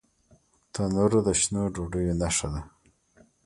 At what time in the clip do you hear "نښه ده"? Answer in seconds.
2.21-2.61